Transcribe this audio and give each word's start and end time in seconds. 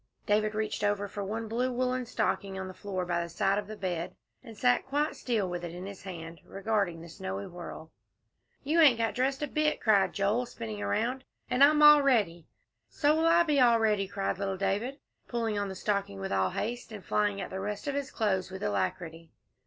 David 0.25 0.55
reached 0.55 0.83
over 0.83 1.07
for 1.07 1.23
one 1.23 1.47
blue 1.47 1.71
woollen 1.71 2.07
stocking 2.07 2.57
on 2.57 2.67
the 2.67 2.73
floor 2.73 3.05
by 3.05 3.21
the 3.21 3.29
side 3.29 3.59
of 3.59 3.67
the 3.67 3.77
bed, 3.77 4.15
and 4.43 4.57
sat 4.57 4.83
quite 4.87 5.15
still 5.15 5.47
with 5.47 5.63
it 5.63 5.75
in 5.75 5.85
his 5.85 6.01
hand, 6.01 6.41
regarding 6.43 7.01
the 7.03 7.07
snowy 7.07 7.45
whirl. 7.45 7.91
"You 8.63 8.79
ain't 8.81 8.97
got 8.97 9.13
dressed 9.13 9.43
a 9.43 9.47
bit," 9.47 9.79
cried 9.79 10.11
Joel, 10.13 10.47
spinning 10.47 10.81
around, 10.81 11.23
"and 11.51 11.63
I'm 11.63 11.83
all 11.83 12.01
ready." 12.01 12.47
"So 12.89 13.13
will 13.15 13.27
I 13.27 13.43
be 13.43 13.59
all 13.59 13.79
ready," 13.79 14.07
cried 14.07 14.39
little 14.39 14.57
David, 14.57 14.97
pulling 15.27 15.59
on 15.59 15.69
the 15.69 15.75
stocking 15.75 16.19
with 16.19 16.31
all 16.31 16.49
haste, 16.49 16.91
and 16.91 17.05
flying 17.05 17.39
at 17.39 17.51
the 17.51 17.59
rest 17.59 17.87
of 17.87 17.93
his 17.93 18.09
clothes 18.09 18.49
with 18.49 18.63
alacrity. 18.63 19.29